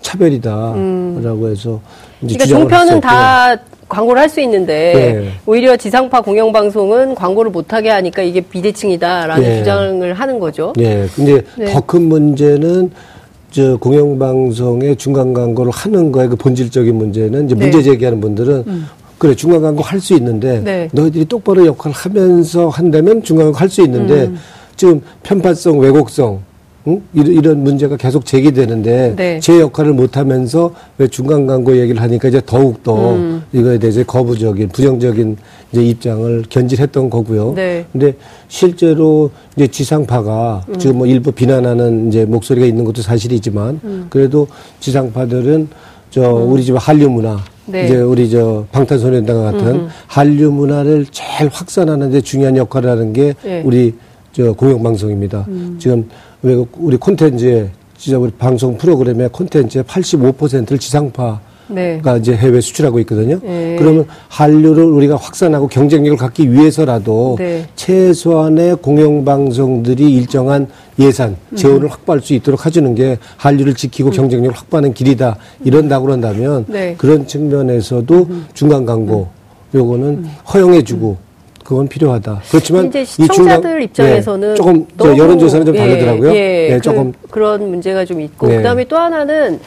[0.00, 1.48] 차별이다라고 음.
[1.50, 1.80] 해서
[2.22, 3.56] 이제 그러니까 종편은 다
[3.88, 5.32] 광고를 할 수 있는데 네.
[5.46, 9.58] 오히려 지상파 공영방송은 광고를 못하게 하니까 이게 비대칭이다라는 네.
[9.58, 10.72] 주장을 하는 거죠.
[10.76, 11.06] 네.
[11.14, 11.66] 근데 네.
[11.66, 12.90] 더큰 문제는
[13.52, 17.64] 저 공영방송의 중간 광고를 하는 거에 그 본질적인 문제는 이제 네.
[17.66, 18.86] 문제 제기하는 분들은 음.
[19.18, 20.88] 그래 중간 광고 할 수 있는데 네.
[20.92, 24.38] 너희들이 똑바로 역할을 하면서 한다면 중간 광고 할 수 있는데 음.
[24.74, 26.40] 지금 편파성 왜곡성
[26.88, 27.00] 응?
[27.14, 29.40] 이런 문제가 계속 제기되는데 네.
[29.40, 33.42] 제 역할을 못하면서 왜 중간 광고 얘기를 하니까 이제 더욱 더 음.
[33.52, 35.36] 이거에 대해서 거부적인 부정적인
[35.72, 37.52] 이제 입장을 견질했던 거고요.
[37.54, 37.84] 네.
[37.92, 38.14] 근데
[38.48, 40.78] 실제로 이제 지상파가 음.
[40.78, 44.06] 지금 뭐 일부 비난하는 이제 목소리가 있는 것도 사실이지만 음.
[44.10, 44.48] 그래도
[44.80, 45.68] 지상파들은
[46.10, 46.52] 저 음.
[46.52, 47.84] 우리 집 한류 문화 네.
[47.86, 49.88] 이제 우리 저 방탄소년단 같은 음.
[50.08, 53.62] 한류 문화를 잘 확산하는 데 중요한 역할을 하는 게 네.
[53.64, 53.94] 우리
[54.32, 55.44] 저 공영방송입니다.
[55.48, 55.76] 음.
[55.78, 56.08] 지금
[56.42, 62.00] 외국 우리 콘텐츠에 진짜 우리 방송 프로그램의 콘텐츠의 85%를 지상파 네.
[62.00, 63.38] 가 이제 해외 수출하고 있거든요.
[63.42, 63.76] 네.
[63.78, 67.66] 그러면 한류를 우리가 확산하고 경쟁력을 갖기 위해서라도 네.
[67.76, 70.66] 최소한의 공영방송들이 일정한
[70.98, 71.90] 예산, 재원을 음.
[71.90, 74.12] 확보할 수 있도록 해주는 게 한류를 지키고 음.
[74.12, 75.36] 경쟁력을 확보하는 길이다.
[75.64, 76.94] 이런다고 그런다면 네.
[76.98, 78.46] 그런 측면에서도 음.
[78.52, 79.28] 중간 광고
[79.74, 80.30] 요거는 음.
[80.52, 81.31] 허용해주고
[81.72, 82.42] 그건 필요하다.
[82.50, 86.34] 그렇지만 이제 시청자들 중간, 입장에서는 네, 조금 여론조사는 좀 예, 다르더라고요.
[86.34, 88.58] 예, 네, 조금 그, 런 문제가 좀 있고 네.
[88.58, 89.58] 그다음에 또 하나는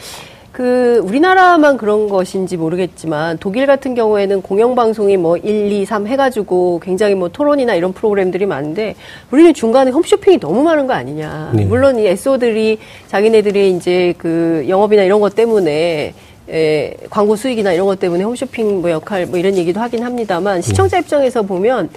[0.52, 7.16] 그 우리나라만 그런 것인지 모르겠지만 독일 같은 경우에는 공영방송이 뭐 1, 2, 3 해가지고 굉장히
[7.16, 8.94] 뭐 토론이나 이런 프로그램들이 많은데
[9.32, 11.50] 우리는 중간에 홈쇼핑이 너무 많은 거 아니냐.
[11.54, 11.64] 네.
[11.64, 16.14] 물론 이 SO들이 자기네들이 이제 그 영업이나 이런 것 때문에
[16.48, 20.98] 에, 광고 수익이나 이런 것 때문에 홈쇼핑 뭐 역할 뭐 이런 얘기도 하긴 합니다만 시청자
[20.98, 21.90] 입장에서 보면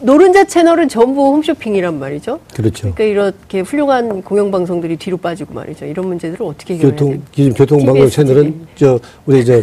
[0.00, 2.38] 노른자 채널은 전부 홈쇼핑이란 말이죠.
[2.54, 2.92] 그렇죠.
[2.94, 5.86] 그러니까 이렇게 훌륭한 공영방송들이 뒤로 빠지고 말이죠.
[5.86, 9.60] 이런 문제들을 어떻게 해결해야 교통, 기존 교통방송 채널은 저 우리 저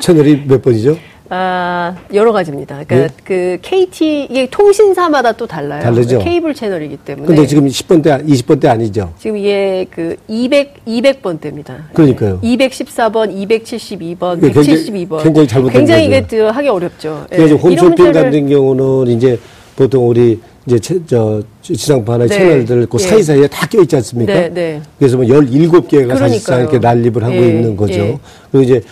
[0.00, 0.96] 채널이 몇 번이죠?
[1.30, 2.82] 아, 여러 가지입니다.
[2.86, 3.22] 그러니까 네?
[3.24, 5.82] 그 KT 이게 통신사마다 또 달라요.
[5.82, 6.20] 다르죠.
[6.20, 7.26] 케이블 채널이기 때문에.
[7.26, 9.12] 근데 지금 10번대 20번대 아니죠.
[9.18, 11.76] 지금 이게 그 200 200번대입니다.
[11.92, 12.40] 그러니까요.
[12.40, 15.22] 214번, 272번, 172번.
[15.22, 17.26] 굉장히 잘못된 굉장히 이게 하기 어렵죠.
[17.28, 17.60] 그래서 네.
[17.60, 19.38] 홈쇼핑 같은 경우는 이제
[19.76, 22.28] 보통 우리 이제 채, 저 지상파나 네.
[22.28, 23.06] 채널들 그 예.
[23.06, 24.32] 사이사이에 다껴 있지 않습니까?
[24.32, 24.82] 네, 네.
[24.98, 27.48] 그래서 뭐 17개가 사실상 이렇게 난립을 하고 예.
[27.48, 27.94] 있는 거죠.
[27.94, 28.18] 예.
[28.50, 28.82] 그리고 이제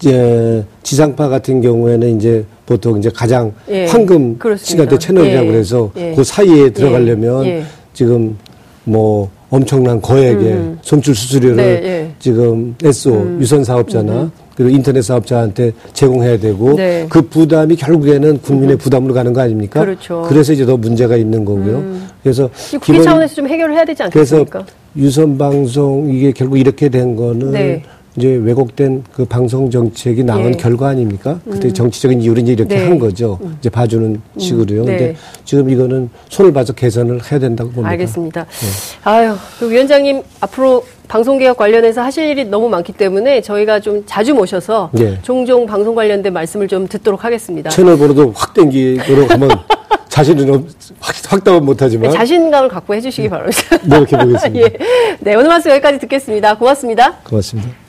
[0.00, 4.84] 이제 지상파 같은 경우에는 이제 보통 이제 가장 예, 황금 그렇습니다.
[4.84, 6.12] 시간대 채널이라고 예, 그래서 예.
[6.14, 7.62] 그 사이에 들어가려면 예, 예.
[7.94, 8.36] 지금
[8.84, 10.78] 뭐 엄청난 거액의 음.
[10.82, 12.10] 손출 수수료를 네, 예.
[12.18, 13.38] 지금 SO 음.
[13.40, 14.30] 유선 사업자나 음.
[14.56, 17.06] 그리고 인터넷 사업자한테 제공해야 되고 네.
[17.08, 18.78] 그 부담이 결국에는 국민의 음.
[18.78, 19.80] 부담으로 가는 거 아닙니까?
[19.80, 20.24] 그렇죠.
[20.28, 21.76] 그래서 이제 더 문제가 있는 거고요.
[21.78, 22.08] 음.
[22.22, 22.50] 그래서
[22.82, 24.50] 국민 차원에서 좀 해결을 해야 되지 않겠습니까?
[24.58, 27.82] 그래서 유선 방송 이게 결국 이렇게 된 거는 네.
[28.16, 30.50] 이제 왜곡된 그 방송 정책이 나온 예.
[30.52, 31.38] 결과 아닙니까?
[31.44, 31.74] 그때 음.
[31.74, 32.84] 정치적인 이제 이렇게 네.
[32.84, 33.38] 한 거죠.
[33.42, 33.56] 음.
[33.60, 34.40] 이제 봐주는 음.
[34.40, 34.82] 식으로요.
[34.82, 34.86] 음.
[34.86, 34.96] 네.
[34.96, 37.90] 근데 지금 이거는 손을 봐서 개선을 해야 된다고 봅니다.
[37.90, 38.44] 알겠습니다.
[38.44, 38.66] 네.
[39.04, 44.90] 아유, 그 위원장님 앞으로 방송개혁 관련해서 하실 일이 너무 많기 때문에 저희가 좀 자주 모셔서
[44.92, 45.18] 네.
[45.22, 47.70] 종종 방송 관련된 말씀을 좀 듣도록 하겠습니다.
[47.70, 49.50] 채널 번호도 확 땡기도록 하면
[50.08, 50.66] 자신은
[50.98, 53.60] 확, 확답은 못하지만 자신감을 갖고 해주시기 바랍니다.
[53.84, 54.58] 노력해 보겠습니다.
[54.66, 54.72] 예.
[55.20, 56.56] 네, 오늘 말씀 여기까지 듣겠습니다.
[56.56, 57.18] 고맙습니다.
[57.24, 57.85] 고맙습니다.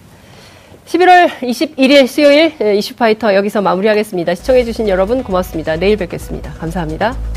[0.88, 4.36] 11월 21일 수요일 이슈파이터 여기서 마무리하겠습니다.
[4.36, 5.76] 시청해주신 여러분 고맙습니다.
[5.76, 6.54] 내일 뵙겠습니다.
[6.54, 7.37] 감사합니다.